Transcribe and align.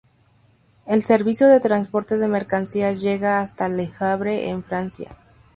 El 0.87 1.03
servicio 1.03 1.47
de 1.47 1.59
transporte 1.59 2.17
de 2.17 2.27
mercancías 2.27 3.01
llega 3.01 3.39
hasta 3.39 3.69
Le 3.69 3.91
Havre 3.99 4.49
en 4.49 4.63
Francia. 4.63 5.15